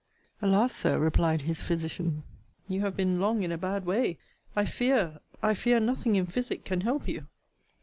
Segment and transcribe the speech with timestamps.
[0.41, 0.73] Alas!
[0.73, 2.23] Sir, replied his physician,
[2.67, 4.17] you have been long in a bad way.
[4.55, 7.27] I fear, I fear, nothing in physic can help you!